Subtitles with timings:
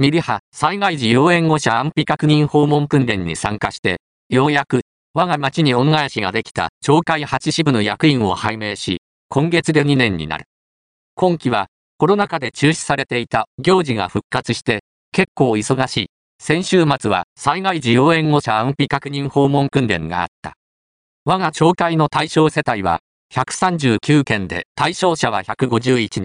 [0.00, 4.82] ミリ波災害時要援護者安否確認訪問訓練に参加して、ようやく
[5.12, 10.44] 我が町に恩返しができた町会8支部の役員を拝命し、今月で2年になる。
[11.16, 11.66] 今期は
[11.96, 16.06] コロナ禍で中止されていた行事が復活して結構忙しい。
[16.40, 20.52] 先週末は災害時要援護者安否確認訪問訓練があった。
[21.24, 23.00] 我が町会の対象世帯は
[23.34, 26.22] 139件で対象者は151人。